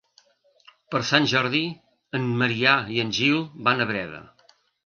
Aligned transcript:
Per 0.95 1.01
Sant 1.09 1.27
Jordi 1.33 1.61
en 2.21 2.27
Maria 2.41 2.75
i 2.97 3.01
en 3.07 3.15
Gil 3.19 3.39
van 3.69 3.85
a 3.85 3.89
Breda. 3.93 4.27